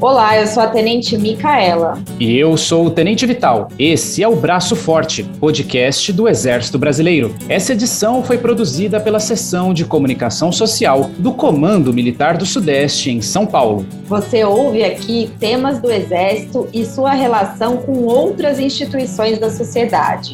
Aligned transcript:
Olá, 0.00 0.34
eu 0.38 0.46
sou 0.46 0.62
a 0.62 0.66
Tenente 0.66 1.18
Micaela. 1.18 2.02
E 2.18 2.34
eu 2.34 2.56
sou 2.56 2.86
o 2.86 2.90
Tenente 2.90 3.26
Vital. 3.26 3.68
Esse 3.78 4.22
é 4.22 4.26
o 4.28 4.34
Braço 4.34 4.74
Forte, 4.74 5.24
podcast 5.38 6.10
do 6.10 6.26
Exército 6.26 6.78
Brasileiro. 6.78 7.34
Essa 7.50 7.74
edição 7.74 8.22
foi 8.22 8.38
produzida 8.38 8.98
pela 8.98 9.20
Seção 9.20 9.74
de 9.74 9.84
Comunicação 9.84 10.50
Social 10.50 11.10
do 11.18 11.34
Comando 11.34 11.92
Militar 11.92 12.38
do 12.38 12.46
Sudeste, 12.46 13.10
em 13.10 13.20
São 13.20 13.44
Paulo. 13.44 13.84
Você 14.06 14.42
ouve 14.42 14.82
aqui 14.82 15.30
temas 15.38 15.78
do 15.80 15.92
Exército 15.92 16.66
e 16.72 16.86
sua 16.86 17.12
relação 17.12 17.76
com 17.76 18.04
outras 18.04 18.58
instituições 18.58 19.38
da 19.38 19.50
sociedade. 19.50 20.32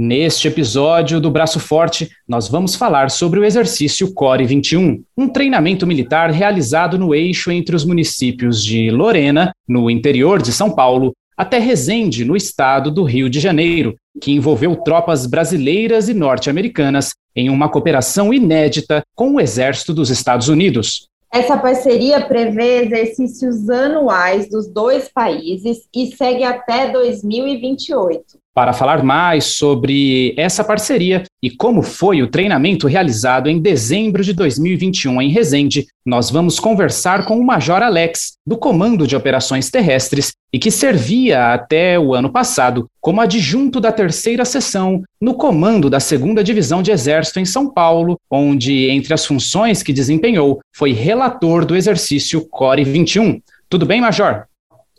Neste 0.00 0.46
episódio 0.46 1.20
do 1.20 1.28
Braço 1.28 1.58
Forte, 1.58 2.08
nós 2.28 2.46
vamos 2.46 2.76
falar 2.76 3.10
sobre 3.10 3.40
o 3.40 3.44
exercício 3.44 4.14
Core 4.14 4.46
21, 4.46 5.02
um 5.16 5.28
treinamento 5.28 5.84
militar 5.88 6.30
realizado 6.30 6.96
no 6.96 7.12
eixo 7.12 7.50
entre 7.50 7.74
os 7.74 7.84
municípios 7.84 8.62
de 8.62 8.92
Lorena, 8.92 9.50
no 9.66 9.90
interior 9.90 10.40
de 10.40 10.52
São 10.52 10.70
Paulo, 10.70 11.12
até 11.36 11.58
Resende, 11.58 12.24
no 12.24 12.36
estado 12.36 12.92
do 12.92 13.02
Rio 13.02 13.28
de 13.28 13.40
Janeiro, 13.40 13.96
que 14.20 14.30
envolveu 14.30 14.76
tropas 14.76 15.26
brasileiras 15.26 16.08
e 16.08 16.14
norte-americanas 16.14 17.10
em 17.34 17.50
uma 17.50 17.68
cooperação 17.68 18.32
inédita 18.32 19.02
com 19.16 19.34
o 19.34 19.40
Exército 19.40 19.92
dos 19.92 20.10
Estados 20.10 20.48
Unidos. 20.48 21.08
Essa 21.34 21.58
parceria 21.58 22.24
prevê 22.24 22.84
exercícios 22.84 23.68
anuais 23.68 24.48
dos 24.48 24.68
dois 24.68 25.08
países 25.08 25.88
e 25.92 26.06
segue 26.14 26.44
até 26.44 26.88
2028. 26.92 28.38
Para 28.58 28.72
falar 28.72 29.04
mais 29.04 29.44
sobre 29.44 30.34
essa 30.36 30.64
parceria 30.64 31.22
e 31.40 31.48
como 31.48 31.80
foi 31.80 32.22
o 32.22 32.26
treinamento 32.26 32.88
realizado 32.88 33.48
em 33.48 33.60
dezembro 33.60 34.24
de 34.24 34.32
2021 34.32 35.22
em 35.22 35.30
Resende, 35.30 35.86
nós 36.04 36.28
vamos 36.28 36.58
conversar 36.58 37.24
com 37.24 37.38
o 37.38 37.46
Major 37.46 37.80
Alex, 37.80 38.32
do 38.44 38.56
Comando 38.56 39.06
de 39.06 39.14
Operações 39.14 39.70
Terrestres 39.70 40.32
e 40.52 40.58
que 40.58 40.72
servia 40.72 41.54
até 41.54 42.00
o 42.00 42.12
ano 42.12 42.32
passado 42.32 42.88
como 43.00 43.20
adjunto 43.20 43.80
da 43.80 43.92
terceira 43.92 44.44
seção 44.44 45.04
no 45.20 45.34
comando 45.34 45.88
da 45.88 46.00
segunda 46.00 46.42
divisão 46.42 46.82
de 46.82 46.90
Exército 46.90 47.38
em 47.38 47.44
São 47.44 47.72
Paulo, 47.72 48.18
onde, 48.28 48.90
entre 48.90 49.14
as 49.14 49.24
funções 49.24 49.84
que 49.84 49.92
desempenhou, 49.92 50.58
foi 50.74 50.90
relator 50.90 51.64
do 51.64 51.76
exercício 51.76 52.44
Core 52.48 52.82
21. 52.82 53.40
Tudo 53.68 53.86
bem, 53.86 54.00
Major? 54.00 54.46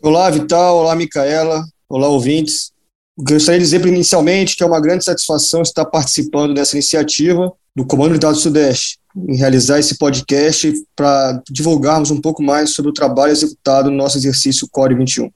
Olá, 0.01 0.29
Vital. 0.29 0.77
Olá, 0.77 0.95
Micaela. 0.95 1.65
Olá, 1.89 2.07
ouvintes. 2.07 2.71
Gostaria 3.21 3.59
de 3.59 3.65
dizer 3.65 3.85
inicialmente 3.85 4.55
que 4.55 4.63
é 4.63 4.65
uma 4.65 4.79
grande 4.79 5.03
satisfação 5.03 5.61
estar 5.61 5.83
participando 5.85 6.53
dessa 6.53 6.77
iniciativa 6.77 7.51
do 7.75 7.85
Comando 7.85 8.11
Militar 8.11 8.31
do 8.31 8.37
Sudeste, 8.37 8.97
em 9.27 9.35
realizar 9.35 9.77
esse 9.77 9.97
podcast 9.97 10.71
para 10.95 11.41
divulgarmos 11.49 12.11
um 12.11 12.21
pouco 12.21 12.41
mais 12.41 12.69
sobre 12.69 12.91
o 12.91 12.93
trabalho 12.93 13.33
executado 13.33 13.91
no 13.91 13.97
nosso 13.97 14.17
exercício 14.17 14.67
Core 14.71 14.95
21. 14.95 15.29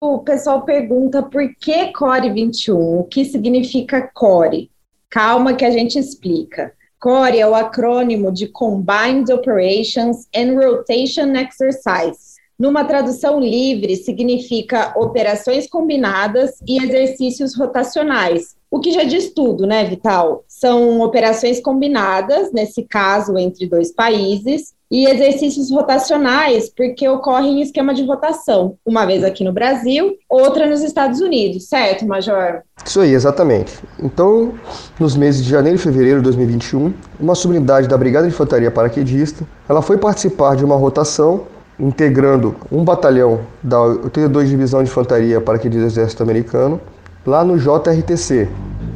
O 0.00 0.18
pessoal 0.18 0.62
pergunta 0.62 1.22
por 1.22 1.48
que 1.60 1.92
Core 1.92 2.32
21? 2.32 2.74
O 2.74 3.04
que 3.04 3.24
significa 3.24 4.10
Core? 4.12 4.68
Calma 5.08 5.54
que 5.54 5.64
a 5.64 5.70
gente 5.70 5.96
explica. 5.96 6.72
CORE 7.00 7.38
é 7.38 7.46
o 7.46 7.54
acrônimo 7.54 8.32
de 8.32 8.48
Combined 8.48 9.32
Operations 9.32 10.26
and 10.34 10.54
Rotation 10.54 11.32
Exercise, 11.36 12.27
numa 12.58 12.84
tradução 12.84 13.38
livre, 13.38 13.96
significa 13.96 14.92
operações 14.96 15.68
combinadas 15.68 16.52
e 16.66 16.82
exercícios 16.82 17.56
rotacionais. 17.56 18.56
O 18.70 18.80
que 18.80 18.92
já 18.92 19.04
diz 19.04 19.32
tudo, 19.32 19.66
né, 19.66 19.84
Vital? 19.84 20.44
São 20.46 21.00
operações 21.00 21.60
combinadas, 21.60 22.52
nesse 22.52 22.82
caso, 22.82 23.38
entre 23.38 23.66
dois 23.66 23.92
países, 23.92 24.74
e 24.90 25.06
exercícios 25.06 25.70
rotacionais, 25.70 26.70
porque 26.70 27.06
ocorrem 27.08 27.58
em 27.58 27.62
esquema 27.62 27.94
de 27.94 28.04
rotação, 28.04 28.76
uma 28.84 29.04
vez 29.04 29.22
aqui 29.22 29.44
no 29.44 29.52
Brasil, 29.52 30.16
outra 30.28 30.66
nos 30.66 30.82
Estados 30.82 31.20
Unidos, 31.20 31.68
certo, 31.68 32.06
Major? 32.06 32.62
Isso 32.84 33.00
aí, 33.00 33.12
exatamente. 33.12 33.78
Então, 34.02 34.54
nos 34.98 35.14
meses 35.14 35.44
de 35.44 35.50
janeiro 35.50 35.78
e 35.78 35.80
fevereiro 35.80 36.18
de 36.20 36.24
2021, 36.24 36.92
uma 37.20 37.34
subunidade 37.34 37.86
da 37.86 37.98
Brigada 37.98 38.26
de 38.26 38.32
Infantaria 38.32 38.70
Paraquedista, 38.70 39.46
ela 39.68 39.82
foi 39.82 39.98
participar 39.98 40.56
de 40.56 40.64
uma 40.64 40.76
rotação 40.76 41.46
integrando 41.78 42.54
um 42.72 42.84
batalhão 42.84 43.40
da 43.62 43.80
82 43.80 44.48
Divisão 44.48 44.82
de 44.82 44.90
Infantaria 44.90 45.40
para 45.40 45.56
aquele 45.56 45.78
Exército 45.78 46.22
Americano, 46.22 46.80
lá 47.24 47.44
no 47.44 47.58
JRTC, 47.58 48.48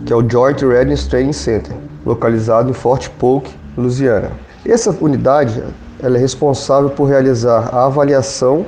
que 0.04 0.12
é 0.12 0.16
o 0.16 0.28
Joint 0.28 0.62
Readiness 0.62 1.06
Training 1.06 1.32
Center, 1.32 1.75
localizado 2.04 2.70
em 2.70 2.72
Fort 2.72 3.09
Polk, 3.19 3.50
Louisiana. 3.76 4.31
Essa 4.66 4.97
unidade 5.00 5.62
ela 6.03 6.16
é 6.16 6.20
responsável 6.20 6.91
por 6.91 7.04
realizar 7.04 7.70
a 7.72 7.87
avaliação 7.87 8.66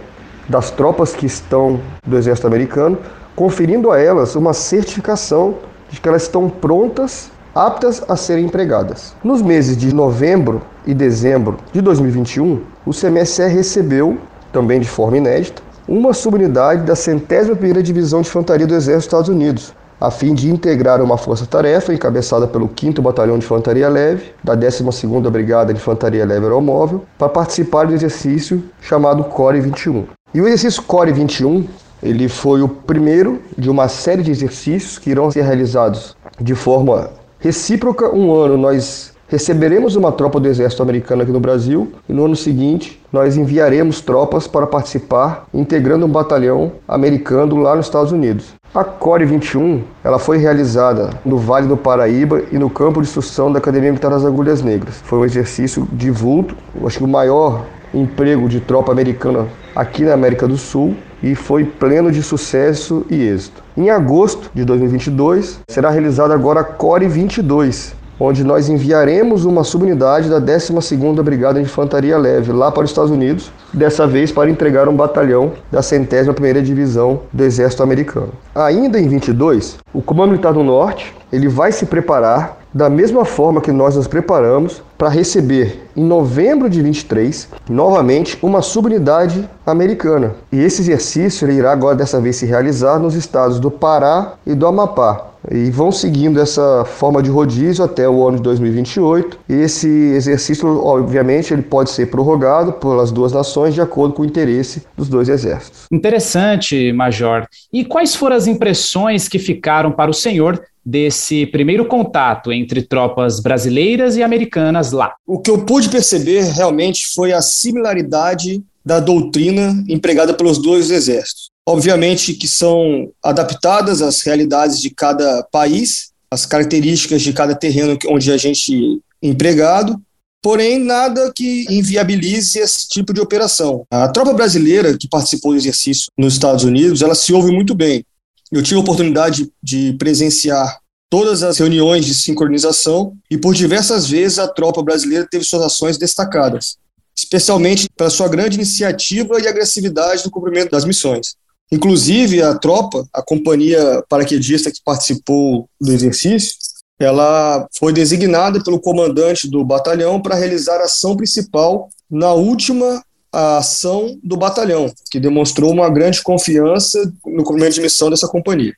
das 0.48 0.70
tropas 0.70 1.14
que 1.14 1.26
estão 1.26 1.81
do 2.06 2.16
Exército 2.16 2.46
Americano, 2.46 2.98
conferindo 3.34 3.91
a 3.91 3.98
elas 3.98 4.36
uma 4.36 4.52
certificação 4.52 5.56
de 5.91 6.00
que 6.00 6.08
elas 6.08 6.22
estão 6.22 6.48
prontas 6.48 7.31
aptas 7.54 8.03
a 8.09 8.16
serem 8.16 8.47
empregadas. 8.47 9.15
Nos 9.22 9.41
meses 9.41 9.76
de 9.76 9.94
novembro 9.94 10.60
e 10.87 10.92
dezembro 10.92 11.59
de 11.72 11.81
2021, 11.81 12.62
o 12.84 12.91
CMSE 12.91 13.47
recebeu, 13.47 14.19
também 14.53 14.81
de 14.81 14.88
forma 14.88 15.16
inédita, 15.16 15.62
uma 15.87 16.12
subunidade 16.12 16.82
da 16.82 16.97
centésima 16.97 17.54
primeira 17.54 17.82
Divisão 17.82 18.22
de 18.22 18.28
Infantaria 18.28 18.66
do 18.66 18.75
Exército 18.75 18.97
dos 18.97 19.04
Estados 19.04 19.28
Unidos, 19.28 19.75
a 20.00 20.10
fim 20.10 20.34
de 20.34 20.50
integrar 20.50 21.00
uma 21.00 21.16
força-tarefa 21.16 21.94
encabeçada 21.94 22.47
pelo 22.47 22.69
5º 22.69 23.00
Batalhão 23.00 23.38
de 23.38 23.44
Infantaria 23.44 23.88
Leve, 23.88 24.32
da 24.43 24.56
12ª 24.56 25.31
Brigada 25.31 25.72
de 25.72 25.78
Infantaria 25.78 26.25
Leve 26.25 26.47
Aeromóvel, 26.47 27.04
para 27.16 27.28
participar 27.28 27.87
do 27.87 27.94
exercício 27.94 28.64
chamado 28.81 29.25
CORE 29.25 29.60
21. 29.60 30.06
E 30.34 30.41
o 30.41 30.48
exercício 30.48 30.82
CORE 30.82 31.12
21 31.12 31.64
ele 32.03 32.28
foi 32.28 32.60
o 32.60 32.69
primeiro 32.69 33.41
de 33.56 33.70
uma 33.70 33.88
série 33.88 34.22
de 34.22 34.31
exercícios 34.31 34.98
que 34.98 35.10
irão 35.10 35.31
ser 35.31 35.43
realizados 35.43 36.14
de 36.38 36.54
forma 36.54 37.10
recíproca, 37.44 38.09
um 38.09 38.32
ano 38.32 38.56
nós 38.56 39.12
receberemos 39.28 39.97
uma 39.97 40.10
tropa 40.10 40.41
do 40.41 40.49
exército 40.49 40.82
americano 40.82 41.22
aqui 41.22 41.31
no 41.31 41.38
Brasil 41.38 41.93
e 42.09 42.12
no 42.15 42.25
ano 42.25 42.34
seguinte 42.34 42.99
nós 43.12 43.37
enviaremos 43.37 44.00
tropas 44.00 44.47
para 44.47 44.66
participar, 44.66 45.47
integrando 45.53 46.06
um 46.06 46.09
batalhão 46.09 46.72
americano 46.88 47.56
lá 47.56 47.77
nos 47.77 47.84
Estados 47.84 48.12
Unidos. 48.12 48.55
A 48.75 48.82
Core 48.82 49.27
21, 49.27 49.82
ela 50.03 50.19
foi 50.19 50.38
realizada 50.38 51.10
no 51.22 51.37
Vale 51.37 51.69
do 51.69 51.77
Paraíba 51.77 52.43
e 52.50 52.59
no 52.59 52.71
campo 52.71 53.03
de 53.03 53.09
instrução 53.09 53.53
da 53.53 53.59
Academia 53.59 53.91
Militar 53.91 54.11
das 54.11 54.25
Agulhas 54.25 54.62
Negras. 54.62 55.03
Foi 55.05 55.19
um 55.19 55.25
exercício 55.26 55.87
de 55.93 56.11
vulto, 56.11 56.56
acho 56.87 56.97
que 56.97 57.05
o 57.05 57.09
maior 57.09 57.66
emprego 57.93 58.49
de 58.49 58.59
tropa 58.59 58.91
americana 58.91 59.47
aqui 59.76 60.03
na 60.03 60.15
América 60.15 60.49
do 60.49 60.56
Sul 60.56 60.97
e 61.25 61.35
foi 61.35 61.65
pleno 61.65 62.12
de 62.12 62.23
sucesso 62.23 63.07
e 63.09 63.15
êxito. 63.15 63.65
Em 63.75 63.89
agosto 63.89 64.51
de 64.53 64.62
2022, 64.62 65.59
será 65.67 65.89
realizada 65.89 66.35
agora 66.35 66.61
a 66.61 66.65
Core 66.65 67.09
22, 67.09 67.95
onde 68.19 68.44
nós 68.44 68.69
enviaremos 68.69 69.44
uma 69.44 69.64
subunidade 69.64 70.28
da 70.28 70.41
12ª 70.41 71.22
Brigada 71.22 71.58
de 71.58 71.64
Infantaria 71.64 72.16
Leve 72.16 72.52
lá 72.52 72.70
para 72.70 72.84
os 72.84 72.91
Estados 72.91 73.10
Unidos, 73.10 73.50
dessa 73.72 74.06
vez 74.06 74.30
para 74.30 74.50
entregar 74.50 74.88
um 74.88 74.97
batalhão 74.97 75.52
da 75.70 75.82
centésima 75.82 76.34
primeira 76.34 76.62
Divisão 76.62 77.20
do 77.32 77.44
Exército 77.44 77.82
Americano. 77.82 78.30
Ainda 78.54 79.00
em 79.00 79.08
22, 79.08 79.78
o 79.92 80.00
Comando 80.00 80.30
Militar 80.30 80.52
do 80.52 80.62
Norte 80.62 81.14
ele 81.32 81.48
vai 81.48 81.72
se 81.72 81.86
preparar 81.86 82.58
da 82.72 82.91
mesma 82.91 83.25
forma 83.25 83.60
que 83.60 83.70
nós 83.70 83.94
nos 83.94 84.08
preparamos 84.08 84.82
para 84.98 85.08
receber 85.08 85.88
em 85.96 86.04
novembro 86.04 86.69
de 86.69 86.82
23 86.82 87.48
novamente 87.69 88.36
uma 88.42 88.62
subunidade 88.62 89.48
americana. 89.64 90.34
E 90.50 90.60
esse 90.60 90.82
exercício 90.82 91.48
irá 91.50 91.70
agora 91.70 91.94
dessa 91.94 92.20
vez 92.20 92.36
se 92.36 92.46
realizar 92.46 92.98
nos 92.98 93.14
estados 93.14 93.60
do 93.60 93.70
Pará 93.70 94.34
e 94.44 94.54
do 94.54 94.66
Amapá. 94.66 95.34
E 95.50 95.71
vão 95.71 95.93
seguindo 95.93 96.41
essa 96.41 96.84
forma 96.84 97.22
de 97.22 97.31
rodízio 97.31 97.84
até 97.84 98.09
o 98.09 98.27
ano 98.27 98.38
de 98.38 98.43
2028. 98.43 99.38
E 99.49 99.55
esse 99.55 99.88
exercício, 99.88 100.84
obviamente, 100.84 101.53
ele 101.53 101.62
pode 101.62 101.91
ser 101.91 102.10
prorrogado 102.10 102.72
pelas 102.75 103.10
duas 103.10 103.32
nações 103.32 103.75
de 103.75 103.81
acordo 103.81 104.15
com 104.15 104.22
o 104.22 104.25
interesse 104.25 104.82
dos 104.96 105.08
dois 105.08 105.29
exércitos. 105.29 105.87
Interessante, 105.93 106.93
Major. 106.93 107.46
E 107.73 107.85
quais 107.85 108.14
foram 108.14 108.37
as 108.37 108.46
impressões 108.46 109.29
que 109.29 109.38
ficaram 109.38 109.93
para 109.93 110.11
o 110.11 110.14
senhor 110.14 110.62
desse 110.85 111.46
primeiro 111.46 111.87
contato 111.87 112.52
entre 112.52 112.82
tropas 112.82 113.41
brasileiras 113.41 114.17
e 114.17 114.23
americanas 114.23 114.93
lá? 114.93 115.14
O 115.26 115.38
que 115.38 115.50
eu 115.50 115.64
pude 115.64 115.88
perceber 115.88 116.43
realmente 116.52 117.06
foi 117.14 117.32
a 117.32 117.41
similaridade 117.41 118.62
da 118.85 119.00
doutrina 119.00 119.82
empregada 119.88 120.35
pelos 120.35 120.58
dois 120.58 120.91
exércitos. 120.91 121.54
Obviamente 121.66 122.34
que 122.34 122.46
são 122.46 123.11
adaptadas 123.22 124.02
às 124.02 124.20
realidades 124.20 124.81
de 124.81 124.90
cada 124.90 125.43
país, 125.44 126.11
às 126.31 126.44
características 126.44 127.22
de 127.22 127.32
cada 127.32 127.55
terreno 127.55 127.99
onde 128.08 128.31
a 128.31 128.37
gente 128.37 129.00
é 129.22 129.28
empregado, 129.28 130.00
porém 130.43 130.78
nada 130.78 131.32
que 131.34 131.64
inviabilize 131.70 132.58
esse 132.58 132.87
tipo 132.87 133.14
de 133.14 133.20
operação. 133.20 133.87
A 133.90 134.08
tropa 134.08 134.34
brasileira 134.34 134.96
que 134.99 135.08
participou 135.08 135.52
do 135.52 135.58
exercício 135.58 136.11
nos 136.19 136.34
Estados 136.34 136.64
Unidos, 136.64 137.00
ela 137.00 137.14
se 137.14 137.32
ouve 137.32 137.50
muito 137.50 137.75
bem. 137.75 138.05
Eu 138.52 138.62
tive 138.62 138.76
a 138.76 138.81
oportunidade 138.81 139.50
de 139.62 139.94
presenciar 139.94 140.81
todas 141.08 141.43
as 141.43 141.58
reuniões 141.58 142.05
de 142.05 142.14
sincronização 142.14 143.17
e 143.31 143.38
por 143.38 143.55
diversas 143.55 144.06
vezes 144.06 144.38
a 144.38 144.46
tropa 144.46 144.82
brasileira 144.82 145.26
teve 145.31 145.44
suas 145.44 145.62
ações 145.62 145.96
destacadas. 145.96 146.76
especialmente 147.17 147.88
pela 147.96 148.10
sua 148.10 148.28
grande 148.28 148.56
iniciativa 148.56 149.40
e 149.40 149.46
agressividade 149.46 150.25
no 150.25 150.31
cumprimento 150.31 150.70
das 150.70 150.84
missões. 150.84 151.37
Inclusive, 151.75 152.41
a 152.41 152.55
tropa, 152.55 153.05
a 153.12 153.21
companhia 153.21 154.00
paraquedista 154.09 154.71
que 154.71 154.79
participou 154.85 155.69
do 155.81 155.93
exercício, 155.93 156.55
ela 157.00 157.67
foi 157.76 157.93
designada 157.93 158.62
pelo 158.62 158.79
comandante 158.79 159.50
do 159.50 159.65
batalhão 159.65 160.23
para 160.23 160.37
realizar 160.37 160.76
a 160.76 160.85
ação 160.85 161.17
principal 161.17 161.88
na 162.09 162.32
última 162.32 163.03
ação 163.32 164.17
do 164.23 164.37
batalhão, 164.37 164.88
que 165.11 165.19
demonstrou 165.19 165.73
uma 165.73 165.91
grande 165.91 166.23
confiança 166.23 167.12
no 167.26 167.43
cumprimento 167.43 167.75
de 167.75 167.81
missão 167.81 168.09
dessa 168.09 168.29
companhia. 168.29 168.73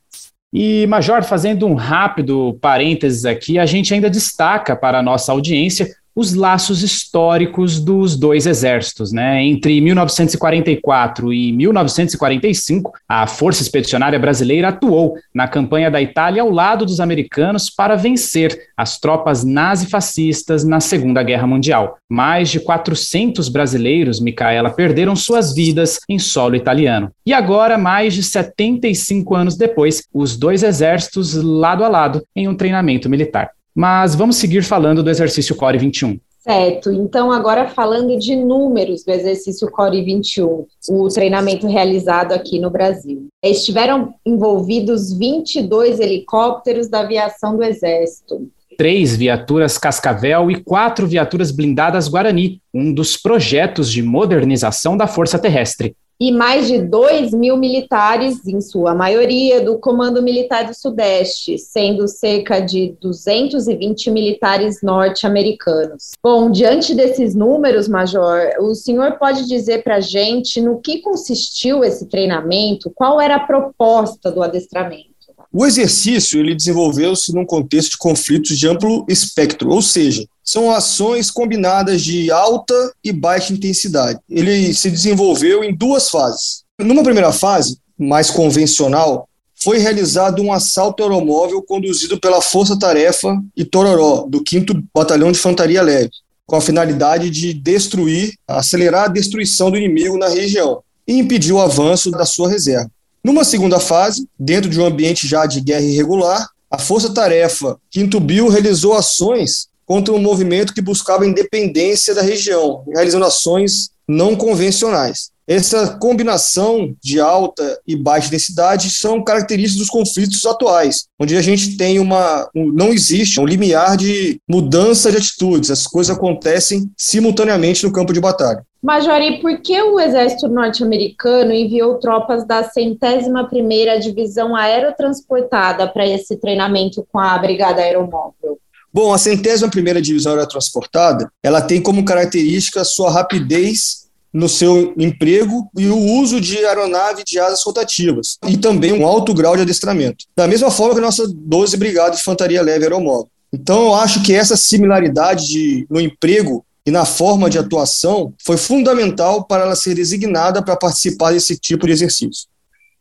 E, 0.50 0.86
Major, 0.86 1.22
fazendo 1.22 1.66
um 1.66 1.74
rápido 1.74 2.56
parênteses 2.62 3.26
aqui, 3.26 3.58
a 3.58 3.66
gente 3.66 3.92
ainda 3.92 4.08
destaca 4.08 4.74
para 4.74 5.00
a 5.00 5.02
nossa 5.02 5.32
audiência 5.32 5.94
os 6.16 6.32
laços 6.32 6.82
históricos 6.82 7.78
dos 7.78 8.16
dois 8.16 8.46
exércitos. 8.46 9.12
Né? 9.12 9.44
Entre 9.44 9.78
1944 9.82 11.32
e 11.32 11.52
1945, 11.52 12.92
a 13.06 13.26
Força 13.26 13.62
Expedicionária 13.62 14.18
Brasileira 14.18 14.68
atuou 14.68 15.14
na 15.34 15.46
campanha 15.46 15.90
da 15.90 16.00
Itália 16.00 16.40
ao 16.40 16.50
lado 16.50 16.86
dos 16.86 16.98
americanos 16.98 17.68
para 17.68 17.94
vencer 17.94 18.58
as 18.74 18.98
tropas 18.98 19.44
nazifascistas 19.44 20.64
na 20.64 20.80
Segunda 20.80 21.22
Guerra 21.22 21.46
Mundial. 21.46 21.98
Mais 22.08 22.48
de 22.48 22.60
400 22.60 23.50
brasileiros, 23.50 24.18
Micaela, 24.18 24.70
perderam 24.70 25.14
suas 25.14 25.54
vidas 25.54 26.00
em 26.08 26.18
solo 26.18 26.56
italiano. 26.56 27.10
E 27.26 27.34
agora, 27.34 27.76
mais 27.76 28.14
de 28.14 28.22
75 28.22 29.34
anos 29.34 29.56
depois, 29.56 30.02
os 30.14 30.36
dois 30.36 30.62
exércitos 30.62 31.34
lado 31.34 31.84
a 31.84 31.88
lado 31.88 32.22
em 32.34 32.48
um 32.48 32.54
treinamento 32.54 33.10
militar. 33.10 33.50
Mas 33.76 34.14
vamos 34.14 34.36
seguir 34.36 34.62
falando 34.62 35.02
do 35.02 35.10
exercício 35.10 35.54
Core 35.54 35.76
21. 35.76 36.18
Certo, 36.40 36.90
então 36.92 37.30
agora 37.30 37.68
falando 37.68 38.16
de 38.16 38.34
números 38.36 39.04
do 39.04 39.10
exercício 39.10 39.68
Core 39.70 40.02
21, 40.02 40.64
o 40.90 41.08
treinamento 41.08 41.66
realizado 41.66 42.32
aqui 42.32 42.58
no 42.58 42.70
Brasil. 42.70 43.26
Estiveram 43.44 44.14
envolvidos 44.24 45.12
22 45.12 46.00
helicópteros 46.00 46.88
da 46.88 47.00
aviação 47.00 47.56
do 47.56 47.64
Exército, 47.64 48.48
três 48.78 49.16
viaturas 49.16 49.76
Cascavel 49.76 50.50
e 50.50 50.62
quatro 50.62 51.06
viaturas 51.06 51.50
blindadas 51.50 52.08
Guarani, 52.08 52.62
um 52.72 52.94
dos 52.94 53.16
projetos 53.16 53.90
de 53.90 54.02
modernização 54.02 54.96
da 54.96 55.06
Força 55.06 55.38
Terrestre 55.38 55.96
e 56.18 56.32
mais 56.32 56.66
de 56.66 56.78
2 56.78 57.32
mil 57.32 57.56
militares, 57.56 58.46
em 58.46 58.60
sua 58.60 58.94
maioria, 58.94 59.60
do 59.60 59.78
Comando 59.78 60.22
Militar 60.22 60.66
do 60.66 60.74
Sudeste, 60.74 61.58
sendo 61.58 62.08
cerca 62.08 62.60
de 62.60 62.96
220 63.00 64.10
militares 64.10 64.82
norte-americanos. 64.82 66.12
Bom, 66.22 66.50
diante 66.50 66.94
desses 66.94 67.34
números, 67.34 67.88
Major, 67.88 68.50
o 68.60 68.74
senhor 68.74 69.18
pode 69.18 69.46
dizer 69.46 69.82
para 69.82 69.96
a 69.96 70.00
gente 70.00 70.60
no 70.60 70.80
que 70.80 71.00
consistiu 71.00 71.84
esse 71.84 72.06
treinamento? 72.06 72.90
Qual 72.94 73.20
era 73.20 73.36
a 73.36 73.46
proposta 73.46 74.30
do 74.30 74.42
adestramento? 74.42 75.15
O 75.58 75.64
exercício 75.64 76.38
ele 76.38 76.54
desenvolveu-se 76.54 77.32
num 77.32 77.46
contexto 77.46 77.92
de 77.92 77.96
conflitos 77.96 78.58
de 78.58 78.68
amplo 78.68 79.06
espectro, 79.08 79.70
ou 79.70 79.80
seja, 79.80 80.22
são 80.44 80.70
ações 80.70 81.30
combinadas 81.30 82.02
de 82.02 82.30
alta 82.30 82.92
e 83.02 83.10
baixa 83.10 83.54
intensidade. 83.54 84.20
Ele 84.28 84.74
se 84.74 84.90
desenvolveu 84.90 85.64
em 85.64 85.74
duas 85.74 86.10
fases. 86.10 86.62
Numa 86.78 87.02
primeira 87.02 87.32
fase, 87.32 87.78
mais 87.98 88.30
convencional, 88.30 89.26
foi 89.54 89.78
realizado 89.78 90.42
um 90.42 90.52
assalto 90.52 91.02
aeromóvel 91.02 91.62
conduzido 91.62 92.20
pela 92.20 92.42
Força 92.42 92.78
Tarefa 92.78 93.42
e 93.56 93.64
Tororó, 93.64 94.26
do 94.28 94.44
5 94.46 94.74
Batalhão 94.94 95.32
de 95.32 95.38
Infantaria 95.38 95.80
Leve, 95.80 96.10
com 96.44 96.56
a 96.56 96.60
finalidade 96.60 97.30
de 97.30 97.54
destruir, 97.54 98.34
acelerar 98.46 99.04
a 99.04 99.08
destruição 99.08 99.70
do 99.70 99.78
inimigo 99.78 100.18
na 100.18 100.28
região 100.28 100.82
e 101.08 101.14
impedir 101.14 101.54
o 101.54 101.60
avanço 101.62 102.10
da 102.10 102.26
sua 102.26 102.50
reserva. 102.50 102.90
Numa 103.26 103.42
segunda 103.42 103.80
fase, 103.80 104.28
dentro 104.38 104.70
de 104.70 104.80
um 104.80 104.86
ambiente 104.86 105.26
já 105.26 105.46
de 105.46 105.60
guerra 105.60 105.82
irregular, 105.82 106.48
a 106.70 106.78
Força 106.78 107.12
Tarefa 107.12 107.76
Quinto 107.90 108.20
Bill 108.20 108.46
realizou 108.46 108.94
ações 108.94 109.66
contra 109.84 110.14
um 110.14 110.20
movimento 110.20 110.72
que 110.72 110.80
buscava 110.80 111.26
independência 111.26 112.14
da 112.14 112.22
região, 112.22 112.84
realizando 112.86 113.24
ações 113.24 113.90
não 114.06 114.36
convencionais. 114.36 115.32
Essa 115.48 115.96
combinação 115.98 116.92
de 117.00 117.20
alta 117.20 117.80
e 117.86 117.94
baixa 117.94 118.30
densidade 118.30 118.90
são 118.90 119.22
características 119.22 119.78
dos 119.78 119.90
conflitos 119.90 120.44
atuais, 120.44 121.04
onde 121.20 121.36
a 121.36 121.42
gente 121.42 121.76
tem 121.76 122.00
uma. 122.00 122.50
Um, 122.52 122.72
não 122.72 122.92
existe 122.92 123.38
um 123.38 123.46
limiar 123.46 123.96
de 123.96 124.40
mudança 124.48 125.10
de 125.10 125.18
atitudes, 125.18 125.70
as 125.70 125.86
coisas 125.86 126.16
acontecem 126.16 126.90
simultaneamente 126.96 127.84
no 127.84 127.92
campo 127.92 128.12
de 128.12 128.20
batalha. 128.20 128.66
Major, 128.82 129.20
e 129.20 129.40
por 129.40 129.60
que 129.62 129.80
o 129.80 130.00
exército 130.00 130.48
norte-americano 130.48 131.52
enviou 131.52 131.94
tropas 131.98 132.44
da 132.44 132.64
centésima 132.64 133.48
primeira 133.48 133.98
divisão 133.98 134.54
aerotransportada 134.54 135.88
para 135.88 136.06
esse 136.06 136.36
treinamento 136.36 137.06
com 137.10 137.18
a 137.18 137.38
Brigada 137.38 137.82
Aeromóvel? 137.82 138.58
Bom, 138.92 139.12
a 139.12 139.18
centésima 139.18 139.70
primeira 139.70 140.00
divisão 140.00 140.32
aerotransportada, 140.32 141.30
ela 141.42 141.60
tem 141.60 141.82
como 141.82 142.04
característica 142.04 142.80
a 142.80 142.84
sua 142.84 143.10
rapidez 143.10 144.05
no 144.36 144.50
seu 144.50 144.92
emprego 144.98 145.70
e 145.74 145.86
o 145.86 145.96
uso 145.96 146.38
de 146.38 146.58
aeronave 146.58 147.24
de 147.24 147.38
asas 147.38 147.62
rotativas 147.62 148.36
e 148.46 148.58
também 148.58 148.92
um 148.92 149.06
alto 149.06 149.32
grau 149.32 149.56
de 149.56 149.62
adestramento. 149.62 150.26
Da 150.36 150.46
mesma 150.46 150.70
forma 150.70 150.92
que 150.92 151.00
a 151.00 151.04
nossa 151.04 151.26
12 151.26 151.78
Brigada 151.78 152.10
de 152.10 152.18
Infantaria 152.18 152.60
Leve 152.60 152.84
Aeromóvel. 152.84 153.30
Então, 153.50 153.84
eu 153.84 153.94
acho 153.94 154.22
que 154.22 154.34
essa 154.34 154.54
similaridade 154.54 155.46
de, 155.46 155.86
no 155.88 155.98
emprego 155.98 156.66
e 156.84 156.90
na 156.90 157.06
forma 157.06 157.48
de 157.48 157.58
atuação 157.58 158.34
foi 158.44 158.58
fundamental 158.58 159.44
para 159.44 159.62
ela 159.62 159.74
ser 159.74 159.94
designada 159.94 160.62
para 160.62 160.76
participar 160.76 161.32
desse 161.32 161.56
tipo 161.56 161.86
de 161.86 161.92
exercício. 161.92 162.46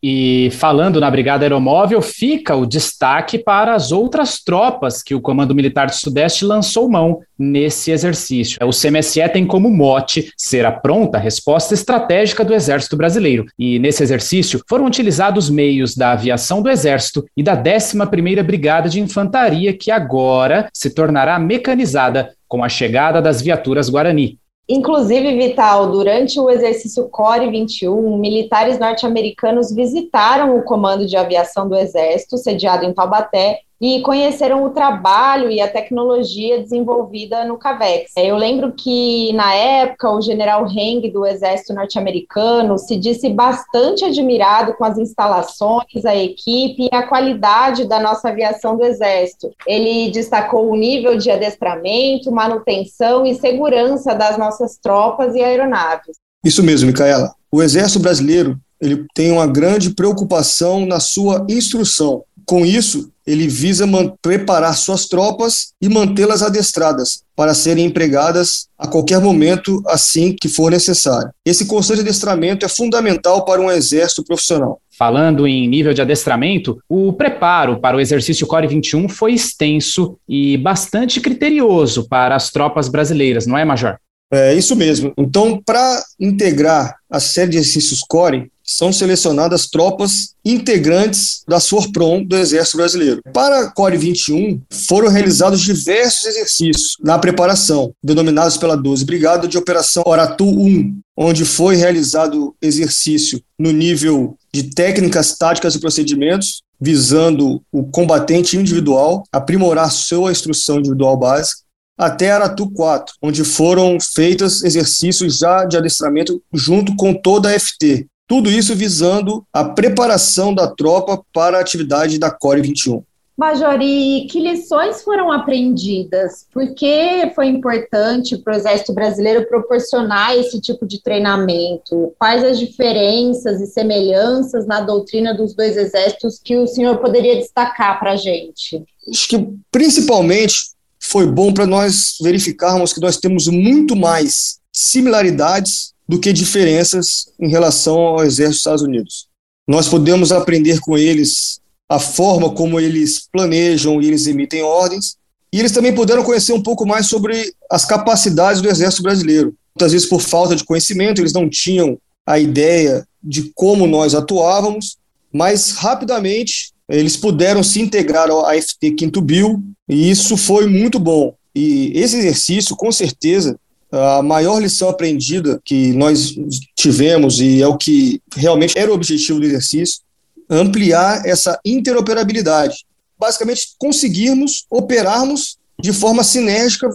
E 0.07 0.51
falando 0.51 1.01
na 1.01 1.09
Brigada 1.09 1.45
Aeromóvel, 1.45 1.99
fica 1.99 2.55
o 2.55 2.63
destaque 2.63 3.39
para 3.39 3.73
as 3.73 3.91
outras 3.91 4.37
tropas 4.37 5.01
que 5.01 5.15
o 5.15 5.19
Comando 5.19 5.55
Militar 5.55 5.87
do 5.87 5.95
Sudeste 5.95 6.45
lançou 6.45 6.87
mão 6.87 7.21
nesse 7.39 7.89
exercício. 7.89 8.59
O 8.61 8.69
CMSE 8.69 9.27
tem 9.29 9.47
como 9.47 9.67
mote 9.67 10.31
ser 10.37 10.63
a 10.63 10.71
pronta 10.71 11.17
resposta 11.17 11.73
estratégica 11.73 12.45
do 12.45 12.53
Exército 12.53 12.95
Brasileiro. 12.95 13.47
E 13.57 13.79
nesse 13.79 14.03
exercício 14.03 14.61
foram 14.69 14.85
utilizados 14.85 15.49
meios 15.49 15.95
da 15.95 16.11
aviação 16.11 16.61
do 16.61 16.69
Exército 16.69 17.25
e 17.35 17.41
da 17.41 17.57
11ª 17.57 18.43
Brigada 18.43 18.87
de 18.87 18.99
Infantaria, 18.99 19.75
que 19.75 19.89
agora 19.89 20.69
se 20.71 20.91
tornará 20.91 21.39
mecanizada 21.39 22.29
com 22.47 22.63
a 22.63 22.69
chegada 22.69 23.19
das 23.19 23.41
viaturas 23.41 23.89
Guarani. 23.89 24.37
Inclusive, 24.67 25.38
Vital, 25.38 25.91
durante 25.91 26.39
o 26.39 26.50
exercício 26.50 27.07
Core 27.09 27.51
21, 27.51 28.17
militares 28.17 28.79
norte-americanos 28.79 29.72
visitaram 29.72 30.57
o 30.57 30.63
Comando 30.63 31.05
de 31.05 31.15
Aviação 31.15 31.69
do 31.69 31.75
Exército, 31.75 32.38
sediado 32.38 32.84
em 32.84 32.93
Taubaté, 32.93 33.60
e 33.82 34.01
conheceram 34.01 34.63
o 34.63 34.70
trabalho 34.70 35.50
e 35.50 35.60
a 35.60 35.67
tecnologia 35.67 36.62
desenvolvida 36.62 37.46
no 37.46 37.58
CAVEX. 37.58 38.12
Eu 38.17 38.38
lembro 38.38 38.74
que, 38.74 39.34
na 39.34 39.53
época, 39.53 40.12
o 40.12 40.22
general 40.22 40.65
Heng, 40.67 41.10
do 41.12 41.25
Exército 41.25 41.74
Norte-Americano, 41.74 42.77
se 42.77 42.96
disse 42.98 43.29
bastante 43.29 44.05
admirado 44.05 44.74
com 44.75 44.86
as 44.86 44.98
instalações, 44.98 46.05
a 46.05 46.15
equipe 46.15 46.89
e 46.91 46.96
a 46.96 47.08
qualidade 47.08 47.86
da 47.86 48.00
nossa 48.00 48.29
aviação 48.29 48.77
do 48.77 48.86
Exército. 48.86 49.51
Ele 49.67 50.10
destacou 50.10 50.70
o 50.70 50.75
nível 50.75 51.17
de 51.17 51.29
adestramento, 51.29 52.32
manutenção 52.32 53.25
e 53.25 53.36
segurança 53.36 54.13
das 54.13 54.38
nossas 54.38 54.77
tropas 54.77 55.36
e 55.36 55.41
aeronaves. 55.41 56.17
Isso 56.44 56.63
mesmo, 56.63 56.88
Micaela. 56.88 57.34
O 57.51 57.62
Exército 57.62 58.00
Brasileiro 58.00 58.58
ele 58.82 59.05
tem 59.13 59.32
uma 59.32 59.48
grande 59.48 59.91
preocupação 59.91 60.86
na 60.86 61.00
sua 61.00 61.46
instrução. 61.50 62.24
Com 62.46 62.65
isso, 62.65 63.12
ele 63.25 63.48
visa 63.48 63.86
preparar 64.22 64.75
suas 64.75 65.08
tropas 65.08 65.74
e 65.82 65.89
mantê-las 65.89 66.44
adestradas 66.44 67.24
para 67.36 67.53
serem 67.53 67.86
empregadas 67.86 68.67
a 68.77 68.88
qualquer 68.88 69.20
momento 69.20 69.82
assim 69.88 70.36
que 70.39 70.48
for 70.48 70.72
necessário. 70.72 71.32
Esse 71.46 71.65
constante 71.65 72.01
adestramento 72.01 72.65
é 72.65 72.70
fundamental 72.70 73.44
para 73.44 73.62
um 73.62 73.72
exército 73.72 74.24
profissional. 74.24 74.79
Falando 74.98 75.46
em 75.46 75.67
nível 75.67 75.94
de 75.94 76.01
adestramento, 76.01 76.77
o 76.88 77.12
preparo 77.12 77.82
para 77.82 77.98
o 77.98 78.00
exercício 78.00 78.48
Core 78.48 78.67
21 78.67 79.10
foi 79.10 79.34
extenso 79.34 80.17
e 80.27 80.58
bastante 80.58 81.20
criterioso 81.20 82.08
para 82.08 82.36
as 82.36 82.50
tropas 82.50 82.88
brasileiras, 82.88 83.46
não 83.46 83.58
é, 83.58 83.65
Major? 83.65 83.98
É 84.32 84.53
isso 84.53 84.75
mesmo. 84.75 85.13
Então, 85.17 85.62
para 85.63 86.03
integrar 86.20 86.96
a 87.10 87.20
série 87.20 87.51
de 87.51 87.58
exercícios 87.58 88.00
Core, 88.08 88.50
são 88.65 88.91
selecionadas 88.91 89.67
tropas 89.67 90.34
integrantes 90.43 91.43
da 91.48 91.60
SORPROM 91.60 92.24
do 92.24 92.36
Exército 92.36 92.77
Brasileiro. 92.77 93.22
Para 93.31 93.60
a 93.60 93.72
Core 93.72 93.98
21, 93.98 94.62
foram 94.88 95.07
realizados 95.07 95.62
diversos 95.62 96.25
exercícios 96.25 96.98
na 97.01 97.19
preparação, 97.19 97.93
denominados 98.03 98.57
pela 98.57 98.75
12 98.75 99.05
Brigada 99.05 99.48
de 99.48 99.57
Operação 99.57 100.03
Oratu 100.05 100.45
1, 100.45 101.00
onde 101.15 101.45
foi 101.45 101.75
realizado 101.75 102.55
exercício 102.62 103.39
no 103.57 103.72
nível 103.72 104.36
de 104.53 104.63
técnicas, 104.63 105.38
táticas 105.38 105.75
e 105.75 105.79
procedimentos, 105.79 106.63
visando 106.81 107.62
o 107.72 107.84
combatente 107.84 108.57
individual, 108.57 109.24
aprimorar 109.31 109.91
sua 109.91 110.31
instrução 110.31 110.79
individual 110.79 111.15
básica, 111.17 111.65
até 111.98 112.31
Aratu 112.31 112.69
4, 112.69 113.15
onde 113.22 113.43
foram 113.45 113.98
feitos 114.01 114.63
exercícios 114.63 115.38
já 115.38 115.63
de 115.63 115.77
adestramento 115.77 116.41
junto 116.53 116.93
com 116.98 117.13
toda 117.13 117.50
a 117.50 117.57
FT. 117.57 118.05
Tudo 118.27 118.50
isso 118.50 118.75
visando 118.75 119.46
a 119.53 119.63
preparação 119.63 120.53
da 120.53 120.67
tropa 120.67 121.22
para 121.34 121.58
a 121.58 121.62
atividade 121.62 122.17
da 122.17 122.32
Core 122.32 122.62
21. 122.62 123.03
Major, 123.38 123.77
e 123.82 124.27
que 124.32 124.39
lições 124.39 125.03
foram 125.03 125.29
aprendidas? 125.29 126.48
Por 126.53 126.74
que 126.74 127.32
foi 127.36 127.48
importante 127.48 128.38
para 128.38 128.53
o 128.53 128.55
Exército 128.55 128.94
Brasileiro 128.94 129.46
proporcionar 129.46 130.34
esse 130.38 130.62
tipo 130.62 130.88
de 130.88 131.03
treinamento? 131.03 132.13
Quais 132.17 132.44
as 132.46 132.58
diferenças 132.58 133.60
e 133.60 133.67
semelhanças 133.67 134.65
na 134.65 134.79
doutrina 134.79 135.34
dos 135.34 135.53
dois 135.53 135.75
exércitos 135.75 136.39
que 136.41 136.55
o 136.55 136.65
senhor 136.65 136.98
poderia 137.00 137.36
destacar 137.36 138.00
para 138.00 138.13
a 138.13 138.15
gente? 138.15 138.82
Acho 139.10 139.27
que 139.27 139.50
principalmente 139.70 140.70
foi 140.98 141.27
bom 141.27 141.53
para 141.53 141.67
nós 141.67 142.15
verificarmos 142.22 142.94
que 142.94 143.01
nós 143.01 143.17
temos 143.17 143.48
muito 143.48 143.98
mais 143.98 144.60
similaridades 144.72 145.94
do 146.07 146.19
que 146.19 146.31
diferenças 146.31 147.31
em 147.39 147.50
relação 147.50 147.97
ao 147.97 148.24
Exército 148.24 148.50
dos 148.50 148.57
Estados 148.57 148.81
Unidos. 148.83 149.27
Nós 149.67 149.88
podemos 149.88 150.31
aprender 150.31 150.79
com 150.79 150.97
eles 150.97 151.59
a 151.89 152.00
forma 152.00 152.50
como 152.50 152.79
eles 152.79 153.27
planejam 153.31 154.01
e 154.01 154.07
eles 154.07 154.27
emitem 154.27 154.62
ordens, 154.62 155.17
e 155.51 155.59
eles 155.59 155.71
também 155.71 155.93
puderam 155.93 156.24
conhecer 156.24 156.53
um 156.53 156.62
pouco 156.62 156.85
mais 156.85 157.07
sobre 157.07 157.53
as 157.69 157.85
capacidades 157.85 158.62
do 158.62 158.69
Exército 158.69 159.03
Brasileiro. 159.03 159.55
Muitas 159.75 159.91
vezes, 159.91 160.07
por 160.07 160.21
falta 160.21 160.55
de 160.55 160.63
conhecimento, 160.63 161.21
eles 161.21 161.33
não 161.33 161.50
tinham 161.50 161.97
a 162.25 162.39
ideia 162.39 163.07
de 163.24 163.51
como 163.55 163.88
nós 163.88 164.13
atuávamos, 164.13 164.97
mas 165.31 165.71
rapidamente 165.71 166.71
eles 166.89 167.17
puderam 167.17 167.63
se 167.63 167.81
integrar 167.81 168.29
ao 168.29 168.45
AFT 168.45 168.91
Quinto 168.91 169.21
Bill, 169.21 169.63
e 169.88 170.09
isso 170.09 170.38
foi 170.38 170.67
muito 170.67 171.00
bom. 171.00 171.35
E 171.53 171.91
esse 171.95 172.17
exercício, 172.17 172.75
com 172.75 172.91
certeza, 172.91 173.57
a 173.92 174.22
maior 174.22 174.60
lição 174.60 174.89
aprendida 174.89 175.62
que 175.63 175.94
nós 175.94 176.36
tivemos, 176.75 177.39
e 177.39 177.62
é 177.62 177.68
o 177.68 177.77
que 177.77 178.22
realmente 178.36 178.77
era 178.77 178.92
o 178.92 178.96
objetivo 178.96 179.39
do 179.39 179.46
exercício, 179.46 180.01
ampliar 180.50 181.25
essa 181.25 181.60
interoperabilidade. 181.65 182.86
Basicamente, 183.18 183.70
conseguirmos 183.77 184.65
operarmos 184.70 185.58
de 185.82 185.94
forma 185.94 186.24
sinérgica 186.24 186.89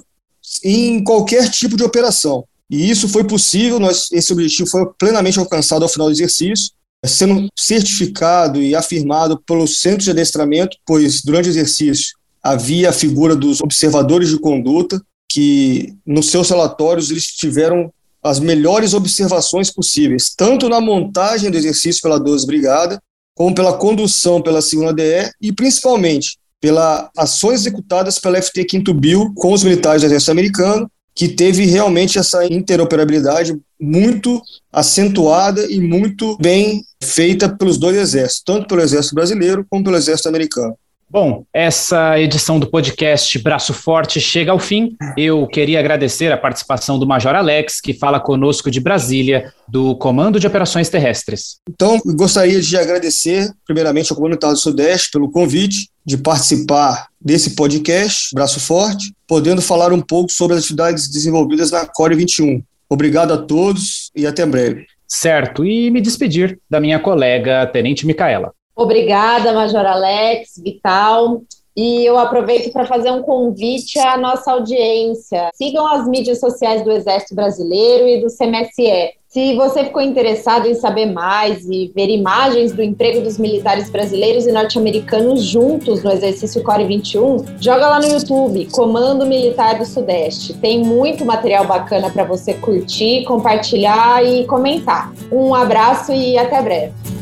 em 0.64 1.02
qualquer 1.02 1.50
tipo 1.50 1.76
de 1.76 1.82
operação. 1.82 2.44
E 2.70 2.88
isso 2.88 3.08
foi 3.08 3.24
possível, 3.24 3.80
nós, 3.80 4.08
esse 4.12 4.32
objetivo 4.32 4.68
foi 4.68 4.86
plenamente 4.98 5.38
alcançado 5.38 5.82
ao 5.82 5.88
final 5.88 6.06
do 6.06 6.12
exercício, 6.12 6.70
sendo 7.04 7.48
certificado 7.58 8.60
e 8.62 8.74
afirmado 8.74 9.40
pelo 9.46 9.66
centro 9.66 10.04
de 10.04 10.10
adestramento, 10.10 10.76
pois 10.86 11.22
durante 11.22 11.48
o 11.48 11.50
exercício 11.50 12.14
havia 12.42 12.90
a 12.90 12.92
figura 12.92 13.34
dos 13.34 13.60
observadores 13.60 14.28
de 14.28 14.38
conduta, 14.38 15.02
que 15.30 15.94
nos 16.04 16.28
seus 16.28 16.50
relatórios 16.50 17.10
eles 17.10 17.26
tiveram 17.26 17.92
as 18.22 18.40
melhores 18.40 18.92
observações 18.92 19.70
possíveis, 19.70 20.34
tanto 20.36 20.68
na 20.68 20.80
montagem 20.80 21.50
do 21.50 21.56
exercício 21.56 22.02
pela 22.02 22.18
12 22.18 22.46
Brigada, 22.46 23.00
como 23.34 23.54
pela 23.54 23.72
condução 23.72 24.42
pela 24.42 24.60
segunda 24.60 24.92
DE 24.92 25.30
e 25.40 25.52
principalmente 25.52 26.36
pelas 26.60 27.08
ações 27.16 27.60
executadas 27.60 28.18
pela 28.18 28.42
FT 28.42 28.64
Quinto 28.64 28.92
Bill 28.92 29.32
com 29.34 29.52
os 29.52 29.62
militares 29.62 30.02
do 30.02 30.06
Exército 30.06 30.32
Americano, 30.32 30.90
que 31.14 31.28
teve 31.28 31.64
realmente 31.64 32.18
essa 32.18 32.44
interoperabilidade 32.44 33.58
muito 33.80 34.42
acentuada 34.72 35.64
e 35.70 35.80
muito 35.80 36.36
bem 36.38 36.84
feita 37.02 37.48
pelos 37.48 37.78
dois 37.78 37.96
exércitos, 37.96 38.42
tanto 38.44 38.66
pelo 38.66 38.82
Exército 38.82 39.14
Brasileiro 39.14 39.64
como 39.70 39.84
pelo 39.84 39.96
Exército 39.96 40.28
Americano. 40.28 40.76
Bom, 41.12 41.44
essa 41.52 42.20
edição 42.20 42.60
do 42.60 42.70
podcast 42.70 43.36
Braço 43.40 43.74
Forte 43.74 44.20
chega 44.20 44.52
ao 44.52 44.60
fim. 44.60 44.96
Eu 45.16 45.44
queria 45.48 45.80
agradecer 45.80 46.30
a 46.30 46.36
participação 46.36 47.00
do 47.00 47.06
Major 47.06 47.34
Alex, 47.34 47.80
que 47.80 47.92
fala 47.92 48.20
conosco 48.20 48.70
de 48.70 48.78
Brasília, 48.78 49.52
do 49.68 49.96
Comando 49.96 50.38
de 50.38 50.46
Operações 50.46 50.88
Terrestres. 50.88 51.56
Então, 51.68 52.00
gostaria 52.14 52.60
de 52.60 52.76
agradecer, 52.76 53.52
primeiramente, 53.66 54.12
ao 54.12 54.16
Comando 54.16 54.38
do 54.38 54.56
Sudeste 54.56 55.10
pelo 55.10 55.28
convite 55.32 55.88
de 56.06 56.16
participar 56.16 57.08
desse 57.20 57.56
podcast 57.56 58.32
Braço 58.32 58.60
Forte, 58.60 59.12
podendo 59.26 59.60
falar 59.60 59.92
um 59.92 60.00
pouco 60.00 60.30
sobre 60.30 60.56
as 60.56 60.62
atividades 60.62 61.10
desenvolvidas 61.10 61.72
na 61.72 61.86
Core 61.86 62.14
21. 62.14 62.62
Obrigado 62.88 63.32
a 63.32 63.36
todos 63.36 64.12
e 64.14 64.28
até 64.28 64.46
breve. 64.46 64.86
Certo, 65.08 65.64
e 65.64 65.90
me 65.90 66.00
despedir 66.00 66.56
da 66.70 66.78
minha 66.78 67.00
colega 67.00 67.66
Tenente 67.66 68.06
Micaela. 68.06 68.52
Obrigada, 68.80 69.52
Major 69.52 69.84
Alex, 69.84 70.54
Vital. 70.56 71.42
E 71.76 72.02
eu 72.02 72.18
aproveito 72.18 72.72
para 72.72 72.86
fazer 72.86 73.10
um 73.10 73.20
convite 73.20 73.98
à 73.98 74.16
nossa 74.16 74.52
audiência. 74.52 75.50
Sigam 75.54 75.86
as 75.86 76.08
mídias 76.08 76.40
sociais 76.40 76.82
do 76.82 76.90
Exército 76.90 77.34
Brasileiro 77.34 78.08
e 78.08 78.22
do 78.22 78.28
CMSE. 78.28 79.12
Se 79.28 79.54
você 79.54 79.84
ficou 79.84 80.00
interessado 80.00 80.66
em 80.66 80.74
saber 80.74 81.04
mais 81.04 81.68
e 81.68 81.92
ver 81.94 82.08
imagens 82.08 82.72
do 82.72 82.82
emprego 82.82 83.20
dos 83.20 83.36
militares 83.36 83.90
brasileiros 83.90 84.46
e 84.46 84.52
norte-americanos 84.52 85.42
juntos 85.42 86.02
no 86.02 86.10
exercício 86.10 86.62
Core 86.62 86.86
21, 86.86 87.44
joga 87.60 87.86
lá 87.86 88.00
no 88.00 88.08
YouTube, 88.08 88.66
Comando 88.72 89.26
Militar 89.26 89.78
do 89.78 89.84
Sudeste. 89.84 90.54
Tem 90.54 90.82
muito 90.82 91.22
material 91.26 91.66
bacana 91.66 92.08
para 92.08 92.24
você 92.24 92.54
curtir, 92.54 93.24
compartilhar 93.24 94.24
e 94.24 94.46
comentar. 94.46 95.12
Um 95.30 95.54
abraço 95.54 96.12
e 96.12 96.38
até 96.38 96.62
breve. 96.62 97.19